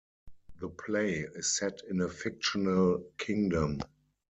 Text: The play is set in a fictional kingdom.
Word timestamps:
The 0.59 0.69
play 0.69 1.27
is 1.35 1.55
set 1.59 1.81
in 1.91 2.01
a 2.01 2.09
fictional 2.09 3.05
kingdom. 3.19 3.77